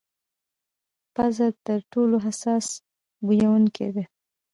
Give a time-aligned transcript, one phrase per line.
[1.15, 2.67] پزه تر ټولو حساس
[3.25, 4.03] بویونکې ده.